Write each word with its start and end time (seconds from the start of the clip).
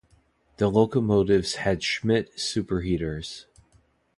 The 0.57 0.67
locomotives 0.67 1.57
had 1.57 1.83
Schmidt 1.83 2.35
superheaters. 2.35 3.45